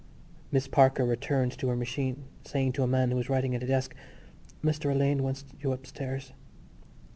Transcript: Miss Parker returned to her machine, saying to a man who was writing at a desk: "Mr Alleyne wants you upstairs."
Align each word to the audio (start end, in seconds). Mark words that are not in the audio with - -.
Miss 0.51 0.67
Parker 0.67 1.05
returned 1.05 1.55
to 1.59 1.67
her 1.67 1.75
machine, 1.75 2.23
saying 2.43 2.71
to 2.71 2.81
a 2.81 2.87
man 2.87 3.11
who 3.11 3.17
was 3.17 3.29
writing 3.29 3.53
at 3.53 3.61
a 3.61 3.67
desk: 3.67 3.93
"Mr 4.63 4.89
Alleyne 4.91 5.21
wants 5.21 5.45
you 5.59 5.71
upstairs." 5.73 6.33